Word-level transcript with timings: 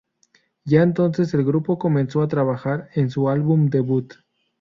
Ya 0.65 0.81
entonces 0.81 1.31
el 1.35 1.45
grupo 1.45 1.77
comenzó 1.77 2.23
a 2.23 2.27
trabajar 2.27 2.89
en 2.95 3.11
su 3.11 3.29
álbum 3.29 3.69
debut. 3.69 4.13